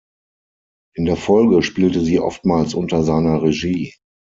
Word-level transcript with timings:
In 0.95 1.05
der 1.05 1.15
Folge 1.15 1.61
spielte 1.61 2.01
sie 2.01 2.19
oftmals 2.19 2.73
unter 2.73 3.03
seiner 3.03 3.43
Regie. 3.43 3.93